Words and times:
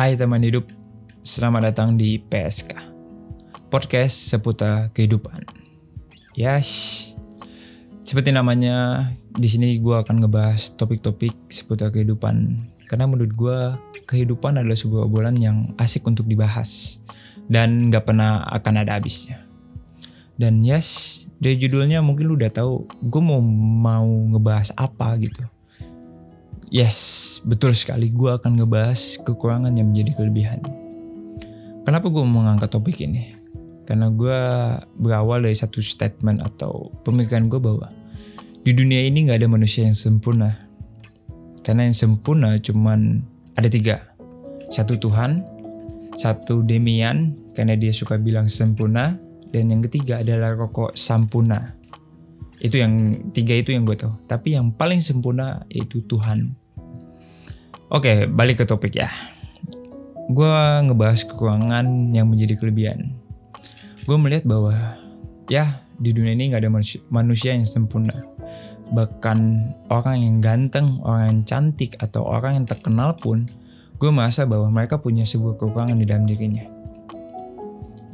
Hai 0.00 0.16
teman 0.16 0.40
hidup, 0.40 0.64
selamat 1.20 1.60
datang 1.68 1.92
di 2.00 2.16
PSK 2.16 2.72
Podcast 3.68 4.32
seputar 4.32 4.88
kehidupan. 4.96 5.44
Yes, 6.32 7.12
seperti 8.00 8.32
namanya, 8.32 9.04
di 9.36 9.44
sini 9.44 9.76
gue 9.76 9.92
akan 9.92 10.24
ngebahas 10.24 10.72
topik-topik 10.80 11.52
seputar 11.52 11.92
kehidupan. 11.92 12.64
Karena 12.88 13.04
menurut 13.12 13.36
gue, 13.36 13.58
kehidupan 14.08 14.56
adalah 14.56 14.72
sebuah 14.72 15.04
obrolan 15.04 15.36
yang 15.36 15.76
asik 15.76 16.08
untuk 16.08 16.24
dibahas 16.24 17.04
dan 17.52 17.92
gak 17.92 18.08
pernah 18.08 18.40
akan 18.56 18.80
ada 18.80 18.96
habisnya. 18.96 19.44
Dan 20.40 20.64
yes, 20.64 21.28
dari 21.36 21.60
judulnya 21.60 22.00
mungkin 22.00 22.24
lu 22.24 22.40
udah 22.40 22.48
tahu 22.48 22.88
gue 23.04 23.20
mau 23.20 23.44
mau 23.84 24.08
ngebahas 24.08 24.72
apa 24.80 25.12
gitu. 25.20 25.44
Yes, 26.70 27.42
betul 27.42 27.74
sekali 27.74 28.14
gue 28.14 28.30
akan 28.30 28.62
ngebahas 28.62 29.18
kekurangan 29.26 29.74
yang 29.74 29.90
menjadi 29.90 30.22
kelebihan. 30.22 30.62
Kenapa 31.82 32.06
gue 32.06 32.22
mengangkat 32.22 32.70
topik 32.70 33.02
ini? 33.02 33.34
Karena 33.90 34.06
gue 34.06 34.38
berawal 34.94 35.50
dari 35.50 35.58
satu 35.58 35.82
statement 35.82 36.38
atau 36.46 36.94
pemikiran 37.02 37.50
gue 37.50 37.58
bahwa 37.58 37.90
di 38.62 38.70
dunia 38.70 39.02
ini 39.02 39.26
gak 39.26 39.42
ada 39.42 39.50
manusia 39.50 39.82
yang 39.82 39.98
sempurna. 39.98 40.70
Karena 41.66 41.90
yang 41.90 41.96
sempurna 41.98 42.54
cuman 42.62 43.18
ada 43.58 43.66
tiga. 43.66 44.14
Satu 44.70 44.94
Tuhan, 44.94 45.42
satu 46.14 46.62
Demian 46.62 47.34
karena 47.50 47.74
dia 47.74 47.90
suka 47.90 48.14
bilang 48.14 48.46
sempurna, 48.46 49.18
dan 49.50 49.74
yang 49.74 49.82
ketiga 49.82 50.22
adalah 50.22 50.54
rokok 50.54 50.94
Sampurna. 50.94 51.74
Itu 52.62 52.78
yang 52.78 53.26
tiga 53.34 53.58
itu 53.58 53.74
yang 53.74 53.82
gue 53.88 53.98
tahu. 53.98 54.14
Tapi 54.30 54.54
yang 54.54 54.70
paling 54.70 55.02
sempurna 55.02 55.66
yaitu 55.66 56.06
Tuhan. 56.06 56.59
Oke, 57.90 58.30
balik 58.30 58.62
ke 58.62 58.64
topik 58.70 59.02
ya. 59.02 59.10
Gue 60.30 60.54
ngebahas 60.86 61.26
kekurangan 61.26 62.14
yang 62.14 62.30
menjadi 62.30 62.54
kelebihan. 62.54 63.18
Gue 64.06 64.14
melihat 64.14 64.46
bahwa 64.46 64.94
ya 65.50 65.82
di 65.98 66.14
dunia 66.14 66.38
ini 66.38 66.54
nggak 66.54 66.62
ada 66.62 66.70
manusia, 66.70 67.02
manusia 67.10 67.50
yang 67.50 67.66
sempurna. 67.66 68.14
Bahkan 68.94 69.38
orang 69.90 70.22
yang 70.22 70.38
ganteng, 70.38 71.02
orang 71.02 71.34
yang 71.34 71.40
cantik 71.42 71.98
atau 71.98 72.22
orang 72.22 72.62
yang 72.62 72.66
terkenal 72.70 73.18
pun 73.18 73.50
gue 73.98 74.10
merasa 74.14 74.46
bahwa 74.46 74.70
mereka 74.70 75.02
punya 75.02 75.26
sebuah 75.26 75.58
kekurangan 75.58 75.98
di 75.98 76.06
dalam 76.06 76.30
dirinya. 76.30 76.70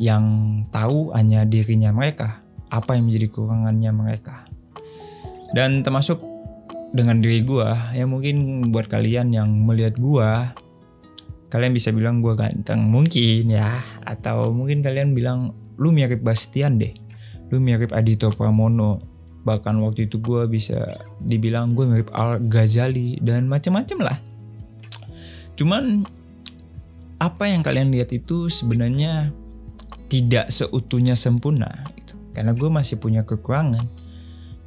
Yang 0.00 0.24
tahu 0.72 1.12
hanya 1.12 1.44
dirinya 1.44 1.92
mereka 1.92 2.41
apa 2.72 2.97
yang 2.97 3.12
menjadi 3.12 3.28
kekurangannya 3.28 3.92
mereka. 3.92 4.48
Dan 5.52 5.84
termasuk 5.84 6.35
dengan 6.94 7.18
diri 7.18 7.42
gue 7.42 7.68
ya 7.92 8.06
mungkin 8.06 8.68
buat 8.70 8.86
kalian 8.86 9.34
yang 9.34 9.50
melihat 9.66 9.98
gue 9.98 10.30
kalian 11.46 11.72
bisa 11.72 11.94
bilang 11.94 12.20
gue 12.20 12.34
ganteng 12.34 12.84
mungkin 12.84 13.48
ya. 13.48 13.80
Atau 14.02 14.52
mungkin 14.52 14.82
kalian 14.82 15.14
bilang 15.14 15.54
lu 15.78 15.94
mirip 15.94 16.22
Bastian 16.22 16.76
deh. 16.76 16.92
Lu 17.48 17.62
mirip 17.62 17.94
Adito 17.94 18.28
Pramono. 18.34 19.02
Bahkan 19.46 19.78
waktu 19.78 20.10
itu 20.10 20.18
gue 20.18 20.50
bisa 20.50 20.84
dibilang 21.22 21.78
gue 21.78 21.86
mirip 21.86 22.10
Al 22.10 22.42
Ghazali 22.42 23.22
dan 23.22 23.46
macam-macam 23.46 24.10
lah. 24.10 24.18
Cuman 25.54 26.04
apa 27.16 27.48
yang 27.48 27.64
kalian 27.64 27.94
lihat 27.94 28.12
itu 28.12 28.52
sebenarnya 28.52 29.32
tidak 30.12 30.52
seutuhnya 30.52 31.16
sempurna 31.16 31.88
gitu. 31.96 32.14
karena 32.36 32.52
gue 32.52 32.68
masih 32.68 33.00
punya 33.00 33.24
kekurangan. 33.24 33.86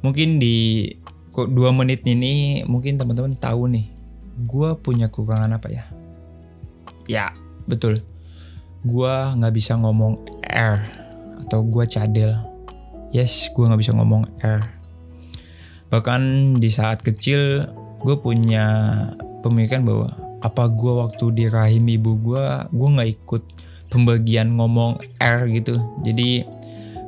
Mungkin 0.00 0.40
di 0.40 0.88
kok 1.30 1.48
dua 1.50 1.70
menit 1.70 2.02
ini 2.06 2.66
mungkin 2.66 2.98
teman-teman 2.98 3.38
tahu 3.38 3.70
nih 3.70 3.86
gue 4.40 4.68
punya 4.80 5.12
kekurangan 5.12 5.56
apa 5.56 5.68
ya? 5.70 5.84
Ya 7.06 7.34
betul. 7.66 8.02
Gue 8.82 9.12
nggak 9.12 9.54
bisa 9.54 9.76
ngomong 9.76 10.18
R 10.46 10.80
atau 11.46 11.60
gue 11.62 11.84
cadel. 11.86 12.34
Yes 13.10 13.50
gue 13.54 13.64
nggak 13.66 13.80
bisa 13.82 13.92
ngomong 13.94 14.26
R 14.40 14.80
bahkan 15.90 16.54
di 16.56 16.70
saat 16.70 17.02
kecil 17.02 17.66
gue 18.00 18.16
punya 18.22 18.64
pemikiran 19.42 19.82
bahwa 19.82 20.08
apa 20.40 20.70
gue 20.70 20.92
waktu 21.02 21.24
di 21.34 21.44
rahim 21.50 21.84
ibu 21.90 22.16
gue 22.16 22.44
gue 22.70 22.88
nggak 22.96 23.10
ikut 23.20 23.42
pembagian 23.90 24.54
ngomong 24.56 25.02
R 25.18 25.50
gitu. 25.50 25.82
Jadi 26.06 26.46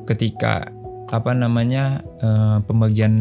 ketika 0.05 0.69
apa 1.09 1.31
namanya 1.33 2.03
uh, 2.21 2.59
pembagian 2.67 3.15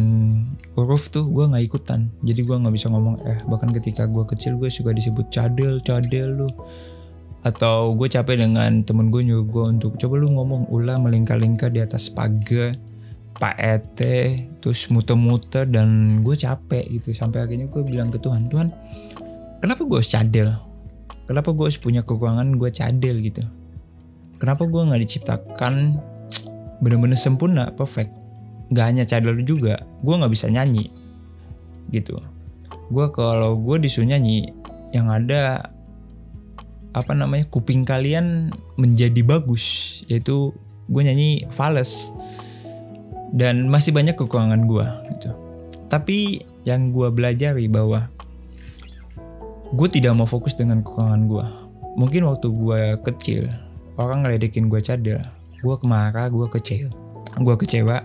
huruf 0.75 1.11
tuh 1.11 1.27
gue 1.27 1.45
nggak 1.51 1.65
ikutan. 1.67 2.07
Jadi 2.23 2.41
gue 2.47 2.55
nggak 2.55 2.73
bisa 2.73 2.87
ngomong 2.87 3.19
R 3.23 3.43
bahkan 3.47 3.69
ketika 3.75 4.07
gue 4.07 4.23
kecil 4.23 4.55
gue 4.55 4.71
suka 4.71 4.95
disebut 4.95 5.27
cadel 5.27 5.83
cadel 5.83 6.45
lu. 6.45 6.49
Atau 7.41 7.97
gue 7.97 8.07
capek 8.07 8.37
dengan 8.47 8.85
temen 8.85 9.09
gue 9.09 9.25
nyuruh 9.25 9.47
gue 9.49 9.65
untuk 9.77 9.97
coba 9.97 10.13
lu 10.21 10.31
ngomong 10.31 10.69
ulah 10.69 11.01
melingkar-lingkar 11.01 11.73
di 11.73 11.81
atas 11.81 12.07
pagar 12.13 12.77
pak 13.41 13.57
ete 13.57 14.45
terus 14.61 14.85
muter-muter 14.93 15.65
dan 15.65 16.21
gue 16.21 16.35
capek 16.37 16.87
gitu. 17.01 17.11
Sampai 17.11 17.43
akhirnya 17.43 17.67
gue 17.67 17.81
bilang 17.83 18.13
ke 18.13 18.21
Tuhan 18.21 18.47
Tuhan 18.47 18.69
kenapa 19.59 19.81
gue 19.83 19.99
cadel? 20.05 20.55
Kenapa 21.25 21.49
gue 21.55 21.67
punya 21.79 22.03
kekurangan 22.03 22.47
gue 22.55 22.69
cadel? 22.71 23.19
Gitu. 23.19 23.43
Kenapa 24.39 24.63
gue 24.69 24.81
nggak 24.87 25.01
diciptakan 25.03 25.99
bener-bener 26.81 27.17
sempurna 27.17 27.69
perfect 27.73 28.20
Gak 28.71 28.85
hanya 28.87 29.03
cadel 29.03 29.43
juga 29.43 29.83
gue 30.01 30.15
nggak 30.15 30.31
bisa 30.31 30.47
nyanyi 30.47 30.89
gitu. 31.91 32.17
Gue 32.87 33.11
kalau 33.11 33.59
gue 33.59 33.77
disuruh 33.83 34.07
nyanyi 34.07 34.51
yang 34.95 35.11
ada 35.11 35.71
apa 36.91 37.15
namanya 37.15 37.47
kuping 37.47 37.87
kalian 37.87 38.51
menjadi 38.75 39.23
bagus 39.23 39.99
yaitu 40.11 40.51
gue 40.91 41.01
nyanyi 41.03 41.47
fales 41.47 42.11
dan 43.31 43.71
masih 43.71 43.95
banyak 43.95 44.15
kekurangan 44.19 44.67
gue 44.67 44.87
gitu. 45.15 45.31
Tapi 45.87 46.43
yang 46.67 46.91
gue 46.91 47.07
belajari 47.11 47.71
bahwa 47.71 48.11
gue 49.71 49.87
tidak 49.87 50.11
mau 50.19 50.27
fokus 50.27 50.55
dengan 50.55 50.83
kekurangan 50.83 51.23
gue 51.31 51.45
mungkin 51.95 52.27
waktu 52.27 52.47
gue 52.51 52.81
kecil 53.07 53.47
orang 53.95 54.23
ngeledekin 54.27 54.67
gue 54.67 54.83
cadel 54.83 55.23
gue 55.61 55.75
kemarah 55.79 56.27
gue 56.27 56.47
kecil. 56.51 56.91
Gue 57.39 57.55
kecewa 57.55 58.03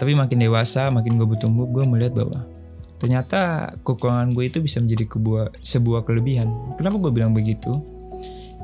tapi 0.00 0.16
makin 0.16 0.40
dewasa 0.40 0.88
makin 0.88 1.20
gue 1.20 1.28
bertumbuh 1.28 1.68
gue 1.68 1.84
melihat 1.84 2.24
bahwa 2.24 2.48
ternyata 2.96 3.68
kekurangan 3.84 4.32
gue 4.32 4.48
itu 4.48 4.64
bisa 4.64 4.80
menjadi 4.80 5.04
sebuah, 5.04 5.46
sebuah 5.60 6.00
kelebihan. 6.08 6.48
Kenapa 6.80 6.96
gue 7.04 7.12
bilang 7.12 7.36
begitu? 7.36 7.84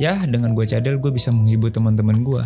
Ya 0.00 0.16
dengan 0.24 0.56
gue 0.56 0.64
cadel 0.64 0.96
gue 0.96 1.12
bisa 1.12 1.28
menghibur 1.32 1.68
teman-teman 1.68 2.24
gue. 2.24 2.44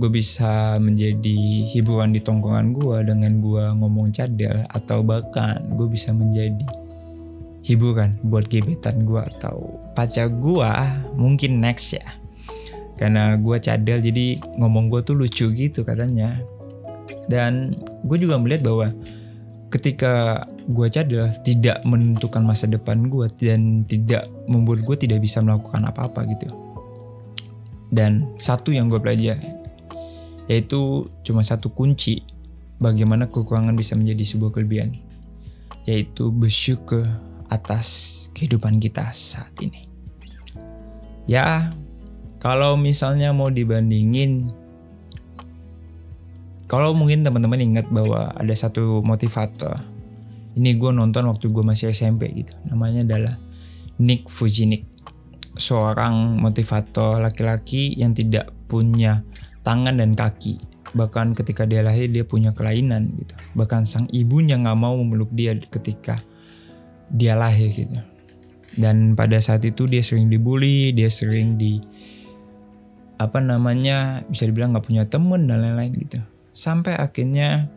Gue 0.00 0.08
bisa 0.12 0.80
menjadi 0.80 1.64
hiburan 1.72 2.16
di 2.16 2.20
tongkongan 2.24 2.72
gue 2.72 2.96
dengan 3.04 3.32
gue 3.40 3.64
ngomong 3.84 4.12
cadel 4.12 4.64
atau 4.68 5.04
bahkan 5.04 5.60
gue 5.76 5.88
bisa 5.88 6.12
menjadi 6.12 6.68
hiburan 7.68 8.16
buat 8.24 8.48
gebetan 8.48 9.04
gue 9.04 9.20
atau 9.36 9.80
pacar 9.92 10.32
gue 10.32 10.72
mungkin 11.16 11.60
next 11.64 11.96
ya. 11.96 12.04
Karena 12.96 13.36
gue 13.36 13.56
cadel 13.60 14.00
jadi 14.00 14.40
ngomong 14.56 14.88
gue 14.88 15.00
tuh 15.04 15.16
lucu 15.16 15.48
gitu 15.52 15.84
katanya 15.84 16.55
dan 17.26 17.74
gue 18.06 18.18
juga 18.22 18.38
melihat 18.38 18.66
bahwa 18.66 18.94
ketika 19.70 20.46
gue 20.66 20.86
cadel 20.90 21.30
tidak 21.42 21.82
menentukan 21.82 22.42
masa 22.42 22.70
depan 22.70 23.10
gue 23.10 23.26
dan 23.38 23.82
tidak 23.86 24.30
membuat 24.46 24.86
gue 24.86 24.96
tidak 25.06 25.22
bisa 25.22 25.42
melakukan 25.42 25.82
apa-apa 25.86 26.22
gitu 26.30 26.48
dan 27.90 28.30
satu 28.38 28.70
yang 28.70 28.86
gue 28.90 28.98
pelajari 28.98 29.46
yaitu 30.46 31.10
cuma 31.26 31.42
satu 31.42 31.74
kunci 31.74 32.22
bagaimana 32.78 33.26
kekurangan 33.26 33.74
bisa 33.74 33.98
menjadi 33.98 34.22
sebuah 34.22 34.54
kelebihan 34.54 34.94
yaitu 35.86 36.30
bersyukur 36.34 37.06
atas 37.46 38.12
kehidupan 38.34 38.82
kita 38.82 39.08
saat 39.14 39.54
ini. 39.62 39.86
Ya, 41.24 41.70
kalau 42.42 42.74
misalnya 42.76 43.30
mau 43.30 43.50
dibandingin 43.50 44.50
kalau 46.66 46.98
mungkin 46.98 47.22
teman-teman 47.22 47.62
ingat 47.62 47.86
bahwa 47.94 48.34
ada 48.34 48.54
satu 48.54 48.98
motivator. 49.06 49.78
Ini 50.58 50.74
gue 50.74 50.90
nonton 50.90 51.30
waktu 51.30 51.46
gue 51.54 51.62
masih 51.62 51.94
SMP 51.94 52.26
gitu. 52.34 52.58
Namanya 52.66 53.06
adalah 53.06 53.34
Nick 54.02 54.26
Fujinik 54.26 54.82
seorang 55.54 56.36
motivator 56.42 57.22
laki-laki 57.22 57.94
yang 57.94 58.18
tidak 58.18 58.50
punya 58.66 59.22
tangan 59.62 60.02
dan 60.02 60.18
kaki. 60.18 60.58
Bahkan 60.90 61.38
ketika 61.38 61.70
dia 61.70 61.86
lahir 61.86 62.10
dia 62.10 62.26
punya 62.26 62.50
kelainan 62.50 63.14
gitu. 63.14 63.36
Bahkan 63.54 63.86
sang 63.86 64.10
ibunya 64.10 64.58
nggak 64.58 64.78
mau 64.80 64.98
memeluk 64.98 65.30
dia 65.30 65.54
ketika 65.54 66.18
dia 67.14 67.38
lahir 67.38 67.70
gitu. 67.70 67.94
Dan 68.74 69.14
pada 69.14 69.38
saat 69.38 69.62
itu 69.62 69.86
dia 69.86 70.02
sering 70.02 70.26
dibully 70.26 70.90
dia 70.90 71.08
sering 71.12 71.54
di 71.54 71.78
apa 73.16 73.38
namanya 73.38 74.26
bisa 74.26 74.44
dibilang 74.50 74.74
nggak 74.74 74.86
punya 74.88 75.04
temen 75.08 75.48
dan 75.48 75.64
lain-lain 75.64 75.94
gitu 75.96 76.20
sampai 76.56 76.96
akhirnya 76.96 77.68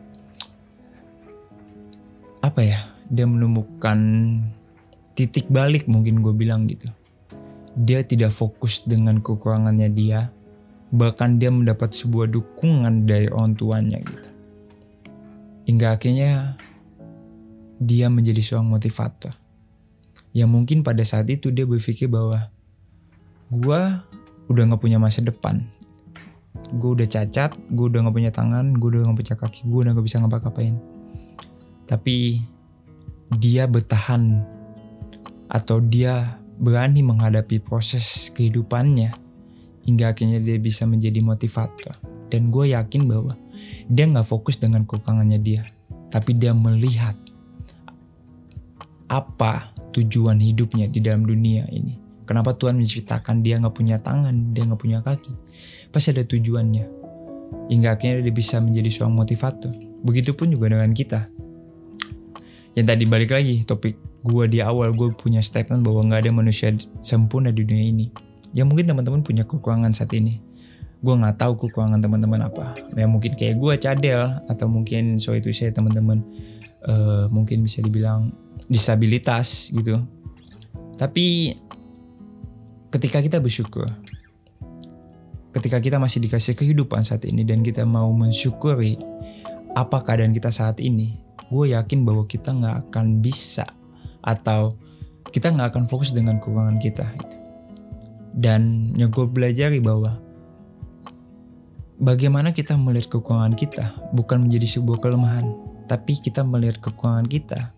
apa 2.40 2.60
ya 2.64 2.80
dia 3.12 3.28
menemukan 3.28 4.00
titik 5.12 5.52
balik 5.52 5.84
mungkin 5.84 6.24
gue 6.24 6.32
bilang 6.32 6.64
gitu 6.64 6.88
dia 7.78 8.02
tidak 8.02 8.34
fokus 8.34 8.82
dengan 8.82 9.22
kekurangannya 9.22 9.88
dia, 9.90 10.34
bahkan 10.90 11.38
dia 11.38 11.54
mendapat 11.54 11.94
sebuah 11.94 12.26
dukungan 12.30 13.06
dari 13.06 13.30
orang 13.30 13.54
tuanya 13.54 14.02
gitu. 14.02 14.30
Hingga 15.70 15.94
akhirnya 15.94 16.58
dia 17.78 18.10
menjadi 18.10 18.42
seorang 18.42 18.74
motivator. 18.74 19.34
Yang 20.34 20.50
mungkin 20.50 20.78
pada 20.82 21.02
saat 21.06 21.30
itu 21.30 21.54
dia 21.54 21.66
berpikir 21.66 22.10
bahwa 22.10 22.50
gue 23.50 23.80
udah 24.50 24.62
gak 24.74 24.82
punya 24.82 24.98
masa 24.98 25.22
depan. 25.22 25.62
Gue 26.70 26.90
udah 26.98 27.08
cacat, 27.08 27.56
gue 27.70 27.86
udah 27.90 28.06
gak 28.06 28.14
punya 28.14 28.32
tangan, 28.34 28.74
gue 28.78 28.88
udah 28.94 29.10
gak 29.10 29.18
punya 29.18 29.36
kaki, 29.36 29.60
gue 29.66 29.80
udah 29.82 29.92
gak 29.96 30.06
bisa 30.06 30.16
ngapa-ngapain. 30.22 30.76
Tapi 31.90 32.38
dia 33.38 33.66
bertahan 33.66 34.42
atau 35.50 35.82
dia 35.82 36.38
berani 36.60 37.02
menghadapi 37.02 37.58
proses 37.62 38.30
kehidupannya 38.34 39.10
hingga 39.86 40.14
akhirnya 40.14 40.38
dia 40.38 40.58
bisa 40.58 40.86
menjadi 40.86 41.18
motivator. 41.22 41.98
Dan 42.30 42.54
gue 42.54 42.70
yakin 42.70 43.10
bahwa 43.10 43.34
dia 43.90 44.06
nggak 44.06 44.26
fokus 44.26 44.56
dengan 44.62 44.86
kekurangannya 44.86 45.42
dia, 45.42 45.66
tapi 46.14 46.38
dia 46.38 46.54
melihat 46.54 47.18
apa 49.10 49.74
tujuan 49.90 50.38
hidupnya 50.38 50.86
di 50.86 51.02
dalam 51.02 51.26
dunia 51.26 51.66
ini. 51.74 51.99
Kenapa 52.30 52.54
Tuhan 52.54 52.78
menciptakan 52.78 53.42
dia 53.42 53.58
nggak 53.58 53.74
punya 53.74 53.98
tangan, 53.98 54.54
dia 54.54 54.62
nggak 54.62 54.78
punya 54.78 55.02
kaki? 55.02 55.34
Pasti 55.90 56.14
ada 56.14 56.22
tujuannya. 56.22 56.86
Hingga 57.66 57.98
akhirnya 57.98 58.22
dia 58.22 58.30
bisa 58.30 58.62
menjadi 58.62 58.86
seorang 58.86 59.18
motivator. 59.18 59.74
Begitupun 60.06 60.54
juga 60.54 60.70
dengan 60.70 60.94
kita. 60.94 61.26
Yang 62.78 62.86
tadi 62.86 63.04
balik 63.10 63.34
lagi 63.34 63.66
topik 63.66 63.98
gue 64.22 64.44
di 64.46 64.62
awal 64.62 64.94
gue 64.94 65.10
punya 65.18 65.42
statement 65.42 65.82
bahwa 65.82 66.06
nggak 66.06 66.22
ada 66.22 66.30
manusia 66.30 66.70
sempurna 67.02 67.50
di 67.50 67.66
dunia 67.66 67.90
ini. 67.90 68.06
Ya 68.54 68.62
mungkin 68.62 68.86
teman-teman 68.86 69.26
punya 69.26 69.42
kekurangan 69.42 69.90
saat 69.90 70.14
ini. 70.14 70.38
Gue 71.02 71.18
nggak 71.18 71.34
tahu 71.34 71.66
kekurangan 71.66 71.98
teman-teman 71.98 72.46
apa. 72.46 72.78
Ya 72.94 73.10
mungkin 73.10 73.34
kayak 73.34 73.58
gue 73.58 73.74
cadel 73.82 74.38
atau 74.46 74.70
mungkin 74.70 75.18
so 75.18 75.34
itu 75.34 75.50
saya 75.50 75.74
teman-teman 75.74 76.22
uh, 76.86 77.26
mungkin 77.26 77.66
bisa 77.66 77.82
dibilang 77.82 78.30
disabilitas 78.70 79.74
gitu. 79.74 79.98
Tapi 80.94 81.58
ketika 82.90 83.22
kita 83.22 83.38
bersyukur, 83.38 83.86
ketika 85.54 85.78
kita 85.78 85.96
masih 85.98 86.22
dikasih 86.22 86.58
kehidupan 86.58 87.06
saat 87.06 87.26
ini 87.26 87.46
dan 87.46 87.62
kita 87.62 87.86
mau 87.86 88.10
mensyukuri 88.10 88.98
apa 89.74 90.02
keadaan 90.02 90.34
kita 90.34 90.50
saat 90.50 90.82
ini, 90.82 91.18
gue 91.50 91.74
yakin 91.74 92.02
bahwa 92.02 92.26
kita 92.26 92.50
nggak 92.50 92.90
akan 92.90 93.22
bisa 93.22 93.66
atau 94.22 94.74
kita 95.30 95.54
nggak 95.54 95.74
akan 95.74 95.84
fokus 95.86 96.10
dengan 96.10 96.42
kekurangan 96.42 96.78
kita. 96.82 97.06
Dan 98.30 98.94
yang 98.94 99.10
gue 99.10 99.26
pelajari 99.26 99.82
bahwa 99.82 100.18
bagaimana 101.98 102.54
kita 102.54 102.78
melihat 102.78 103.18
kekurangan 103.18 103.54
kita 103.54 103.90
bukan 104.14 104.46
menjadi 104.46 104.78
sebuah 104.78 104.98
kelemahan, 105.02 105.46
tapi 105.90 106.18
kita 106.18 106.46
melihat 106.46 106.78
kekurangan 106.78 107.26
kita 107.26 107.74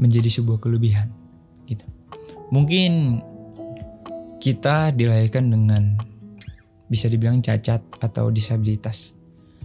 menjadi 0.00 0.40
sebuah 0.40 0.60
kelebihan. 0.60 1.12
Gitu. 1.68 1.84
Mungkin 2.48 3.20
kita 4.38 4.94
dilahirkan 4.94 5.50
dengan 5.50 5.98
bisa 6.88 7.06
dibilang 7.10 7.44
cacat 7.44 7.84
atau 8.00 8.32
disabilitas. 8.32 9.12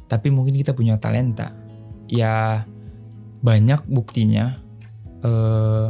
Tapi 0.09 0.29
mungkin 0.29 0.53
kita 0.59 0.75
punya 0.75 0.99
talenta. 0.99 1.55
Ya 2.11 2.67
banyak 3.43 3.87
buktinya 3.87 4.59
uh, 5.23 5.89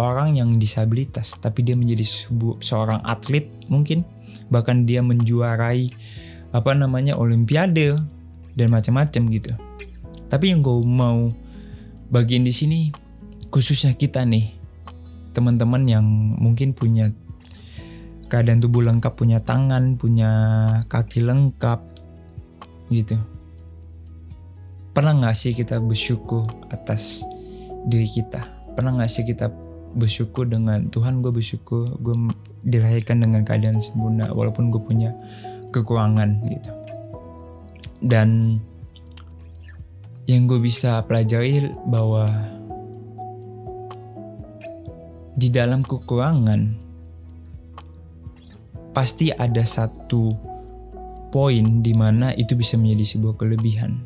orang 0.00 0.40
yang 0.40 0.56
disabilitas 0.56 1.36
tapi 1.36 1.60
dia 1.60 1.76
menjadi 1.76 2.28
seorang 2.64 3.04
atlet 3.04 3.48
mungkin 3.68 4.04
bahkan 4.48 4.88
dia 4.88 5.04
menjuarai 5.04 5.92
apa 6.50 6.72
namanya 6.72 7.14
olimpiade 7.20 8.00
dan 8.54 8.68
macam-macam 8.72 9.22
gitu. 9.30 9.52
Tapi 10.30 10.54
yang 10.54 10.62
gue 10.62 10.82
mau 10.86 11.30
bagian 12.10 12.42
di 12.46 12.54
sini 12.54 12.80
khususnya 13.50 13.94
kita 13.94 14.22
nih 14.26 14.54
teman-teman 15.30 15.82
yang 15.86 16.06
mungkin 16.38 16.74
punya 16.74 17.10
keadaan 18.30 18.62
tubuh 18.62 18.86
lengkap, 18.86 19.18
punya 19.18 19.42
tangan, 19.42 19.98
punya 19.98 20.30
kaki 20.86 21.26
lengkap, 21.26 21.82
gitu. 22.94 23.18
Pernah 24.94 25.18
nggak 25.18 25.36
sih 25.38 25.54
kita 25.54 25.82
bersyukur 25.82 26.46
atas 26.70 27.26
diri 27.86 28.06
kita? 28.06 28.42
Pernah 28.74 29.02
nggak 29.02 29.10
sih 29.10 29.26
kita 29.26 29.50
bersyukur 29.90 30.46
dengan 30.46 30.86
Tuhan 30.86 31.18
gue 31.18 31.34
bersyukur 31.34 31.98
gue 31.98 32.14
dilahirkan 32.62 33.26
dengan 33.26 33.42
keadaan 33.42 33.82
sempurna 33.82 34.30
walaupun 34.30 34.70
gue 34.70 34.82
punya 34.82 35.10
kekurangan 35.74 36.46
gitu. 36.46 36.70
Dan 38.02 38.58
yang 40.30 40.46
gue 40.46 40.62
bisa 40.62 41.02
pelajari 41.06 41.74
bahwa 41.90 42.30
di 45.34 45.48
dalam 45.50 45.82
kekurangan 45.82 46.89
pasti 48.90 49.30
ada 49.30 49.62
satu 49.62 50.34
poin 51.30 51.82
di 51.82 51.94
mana 51.94 52.34
itu 52.34 52.58
bisa 52.58 52.74
menjadi 52.74 53.16
sebuah 53.16 53.34
kelebihan. 53.38 54.02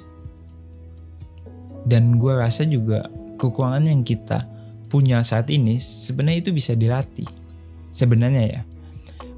Dan 1.85 2.17
gue 2.17 2.33
rasa 2.33 2.65
juga 2.65 3.09
kekurangan 3.37 3.85
yang 3.85 4.01
kita 4.05 4.49
punya 4.89 5.21
saat 5.25 5.49
ini 5.53 5.81
sebenarnya 5.81 6.49
itu 6.49 6.51
bisa 6.53 6.73
dilatih. 6.77 7.29
Sebenarnya 7.93 8.45
ya. 8.45 8.63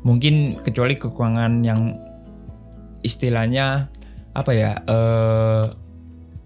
Mungkin 0.07 0.63
kecuali 0.63 0.95
kekurangan 0.95 1.53
yang 1.67 1.99
istilahnya 3.03 3.91
apa 4.37 4.53
ya 4.53 4.77
uh, 4.85 5.73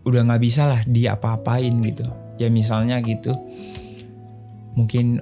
udah 0.07 0.21
nggak 0.25 0.43
bisa 0.43 0.69
lah 0.69 0.81
diapa-apain 0.87 1.75
gitu 1.85 2.07
ya 2.41 2.49
misalnya 2.49 3.03
gitu 3.05 3.37
mungkin 4.79 5.21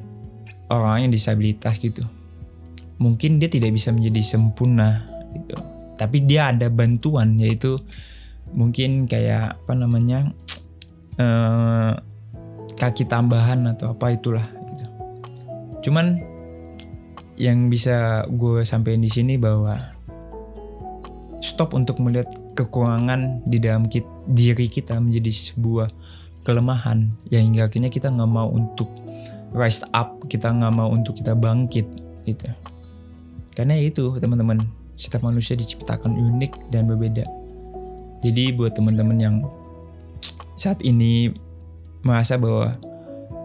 orang 0.71 1.09
yang 1.09 1.13
disabilitas 1.13 1.81
gitu 1.81 2.05
mungkin 2.99 3.39
dia 3.39 3.50
tidak 3.50 3.75
bisa 3.75 3.95
menjadi 3.95 4.23
sempurna 4.23 5.06
gitu 5.35 5.56
tapi 5.99 6.23
dia 6.23 6.55
ada 6.55 6.71
bantuan 6.71 7.35
yaitu 7.39 7.79
mungkin 8.55 9.11
kayak 9.11 9.59
apa 9.59 9.73
namanya 9.75 10.31
uh, 11.19 11.99
kaki 12.79 13.05
tambahan 13.11 13.67
atau 13.67 13.93
apa 13.93 14.15
itulah 14.15 14.47
gitu. 14.47 14.87
cuman 15.90 16.19
yang 17.38 17.71
bisa 17.71 18.26
gue 18.31 18.62
sampaikan 18.62 19.02
di 19.02 19.11
sini 19.11 19.35
bahwa 19.38 19.78
stop 21.38 21.75
untuk 21.75 22.02
melihat 22.02 22.26
kekurangan 22.59 23.47
di 23.47 23.62
dalam 23.62 23.87
kita, 23.87 24.11
diri 24.26 24.67
kita 24.67 24.99
menjadi 24.99 25.31
sebuah 25.31 25.88
kelemahan 26.43 27.14
yang 27.31 27.50
hingga 27.50 27.71
akhirnya 27.71 27.90
kita 27.93 28.11
nggak 28.11 28.31
mau 28.31 28.50
untuk 28.50 28.90
rise 29.55 29.87
up 29.95 30.19
kita 30.26 30.50
nggak 30.50 30.75
mau 30.75 30.90
untuk 30.90 31.14
kita 31.19 31.38
bangkit 31.38 31.87
gitu 32.26 32.50
karena 33.59 33.75
itu 33.75 34.15
teman-teman, 34.23 34.62
setiap 34.95 35.27
manusia 35.27 35.59
diciptakan 35.59 36.15
unik 36.15 36.71
dan 36.71 36.87
berbeda. 36.87 37.27
Jadi 38.23 38.55
buat 38.55 38.79
teman-teman 38.79 39.19
yang 39.19 39.37
saat 40.55 40.79
ini 40.87 41.35
merasa 42.07 42.38
bahwa 42.38 42.79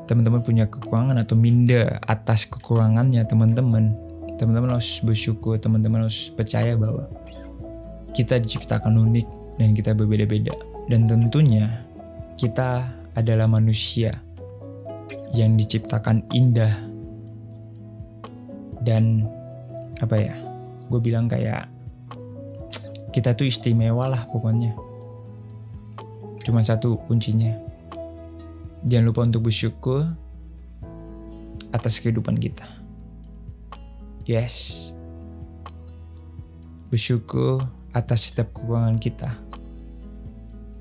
teman-teman 0.06 0.46
punya 0.46 0.70
kekurangan 0.70 1.18
atau 1.18 1.34
minder 1.34 1.98
atas 2.06 2.46
kekurangannya 2.46 3.26
teman-teman, 3.26 3.98
teman-teman 4.38 4.78
harus 4.78 5.02
bersyukur, 5.02 5.58
teman-teman 5.58 6.06
harus 6.06 6.30
percaya 6.30 6.78
bahwa 6.78 7.10
kita 8.14 8.38
diciptakan 8.38 8.94
unik 8.94 9.58
dan 9.58 9.74
kita 9.74 9.98
berbeda-beda. 9.98 10.54
Dan 10.94 11.10
tentunya 11.10 11.90
kita 12.38 12.86
adalah 13.18 13.50
manusia 13.50 14.22
yang 15.34 15.58
diciptakan 15.58 16.22
indah 16.30 16.70
dan 18.86 19.26
apa 20.04 20.20
ya 20.20 20.36
gue 20.92 21.00
bilang 21.00 21.32
kayak 21.32 21.72
kita 23.14 23.38
tuh 23.38 23.46
istimewa 23.46 24.10
lah 24.10 24.26
pokoknya. 24.26 24.74
Cuma 26.42 26.66
satu 26.66 26.98
kuncinya. 27.06 27.54
Jangan 28.84 29.06
lupa 29.06 29.22
untuk 29.24 29.48
bersyukur 29.48 30.10
atas 31.70 32.02
kehidupan 32.02 32.36
kita. 32.42 32.66
Yes. 34.26 34.92
Bersyukur 36.90 37.64
atas 37.94 38.34
setiap 38.34 38.50
kekurangan 38.52 38.98
kita. 38.98 39.30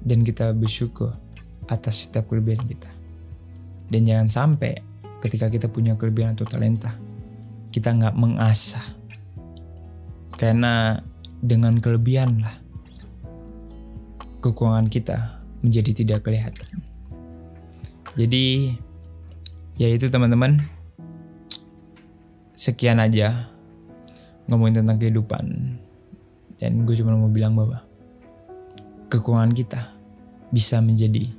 Dan 0.03 0.25
kita 0.27 0.51
bersyukur 0.57 1.15
atas 1.69 2.09
setiap 2.09 2.33
kelebihan 2.33 2.65
kita. 2.65 2.91
Dan 3.93 4.09
jangan 4.09 4.29
sampai 4.33 4.81
ketika 5.21 5.53
kita 5.53 5.69
punya 5.71 5.95
kelebihan 5.95 6.35
atau 6.35 6.49
talenta 6.49 6.97
kita 7.71 7.95
nggak 7.95 8.19
mengasah 8.19 8.83
karena 10.43 10.99
dengan 11.39 11.79
kelebihan 11.79 12.43
lah 12.43 12.59
kekurangan 14.43 14.91
kita 14.91 15.39
menjadi 15.63 16.03
tidak 16.03 16.27
kelihatan. 16.27 16.83
Jadi 18.19 18.75
ya 19.79 19.87
itu 19.87 20.11
teman-teman 20.11 20.59
sekian 22.59 22.99
aja 22.99 23.55
ngomongin 24.51 24.83
tentang 24.83 24.99
kehidupan. 24.99 25.79
Dan 26.59 26.91
gue 26.91 26.95
cuma 26.99 27.15
mau 27.15 27.31
bilang 27.31 27.55
bahwa 27.55 27.87
kekurangan 29.15 29.55
kita 29.55 29.95
bisa 30.51 30.83
menjadi 30.83 31.31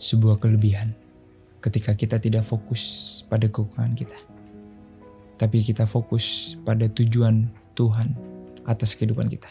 sebuah 0.00 0.40
kelebihan 0.40 0.96
ketika 1.60 1.92
kita 1.92 2.16
tidak 2.16 2.48
fokus 2.48 3.20
pada 3.28 3.52
kekurangan 3.52 3.92
kita. 3.92 4.16
Tapi 5.36 5.60
kita 5.60 5.84
fokus 5.84 6.56
pada 6.64 6.88
tujuan 6.88 7.63
Tuhan 7.74 8.14
atas 8.64 8.96
kehidupan 8.96 9.28
kita. 9.28 9.50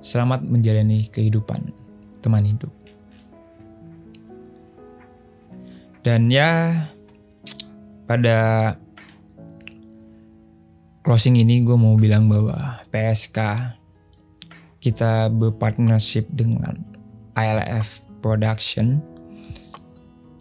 Selamat 0.00 0.40
menjalani 0.46 1.10
kehidupan 1.10 1.74
teman 2.24 2.44
hidup. 2.46 2.72
Dan 6.04 6.28
ya 6.28 6.84
pada 8.04 8.76
closing 11.00 11.40
ini 11.40 11.64
gue 11.64 11.76
mau 11.76 11.96
bilang 11.96 12.28
bahwa 12.28 12.80
PSK 12.92 13.38
kita 14.84 15.32
berpartnership 15.32 16.28
dengan 16.28 16.76
ILF 17.32 18.04
Production 18.20 19.00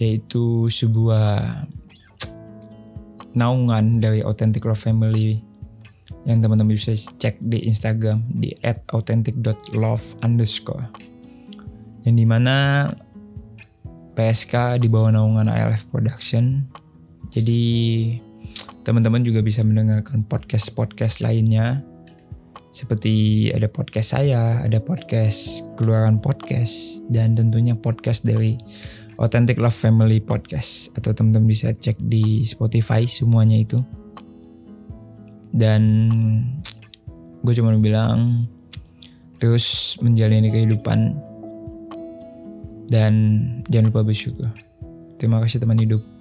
yaitu 0.03 0.67
sebuah 0.67 1.63
naungan 3.31 4.03
dari 4.03 4.19
Authentic 4.19 4.67
Love 4.67 4.83
Family 4.83 5.52
yang 6.23 6.39
teman-teman 6.39 6.75
bisa 6.75 6.95
cek 6.95 7.39
di 7.43 7.67
Instagram 7.67 8.23
di 8.31 8.55
@authentic.love 8.63 10.23
underscore 10.23 10.87
yang 12.03 12.15
di 12.15 12.25
mana 12.27 12.87
PSK 14.13 14.77
di 14.79 14.87
bawah 14.87 15.09
naungan 15.11 15.49
ALF 15.49 15.89
Production. 15.89 16.63
Jadi 17.33 17.61
teman-teman 18.85 19.25
juga 19.25 19.41
bisa 19.41 19.65
mendengarkan 19.65 20.21
podcast-podcast 20.27 21.23
lainnya 21.23 21.81
seperti 22.73 23.47
ada 23.53 23.69
podcast 23.69 24.17
saya, 24.17 24.61
ada 24.61 24.81
podcast 24.81 25.65
keluaran 25.77 26.17
podcast 26.17 27.05
dan 27.09 27.37
tentunya 27.37 27.77
podcast 27.77 28.25
dari 28.25 28.57
Authentic 29.21 29.61
Love 29.61 29.77
Family 29.77 30.17
Podcast 30.17 30.89
atau 30.97 31.13
teman-teman 31.13 31.53
bisa 31.53 31.69
cek 31.69 32.01
di 32.01 32.41
Spotify 32.49 33.05
semuanya 33.05 33.61
itu. 33.61 34.02
Dan 35.53 35.81
gue 37.45 37.53
cuma 37.53 37.77
bilang 37.77 38.49
terus 39.37 39.99
menjalani 40.01 40.49
kehidupan 40.49 41.13
dan 42.89 43.13
jangan 43.69 43.89
lupa 43.93 44.01
bersyukur. 44.01 44.49
Terima 45.19 45.39
kasih 45.39 45.61
teman 45.61 45.79
hidup. 45.79 46.12